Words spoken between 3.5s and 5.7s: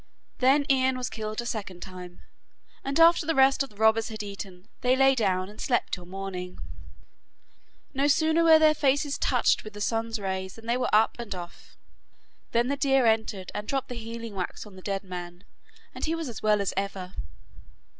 of the robbers had eaten, they lay down and